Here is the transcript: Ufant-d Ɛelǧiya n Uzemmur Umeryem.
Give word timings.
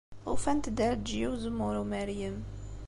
Ufant-d 0.33 0.77
Ɛelǧiya 0.87 1.27
n 1.29 1.31
Uzemmur 1.33 1.75
Umeryem. 1.83 2.37